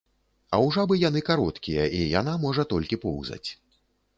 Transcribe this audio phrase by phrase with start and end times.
[0.43, 3.45] А ў жабы яны кароткія і яна можа толькі поўзаць.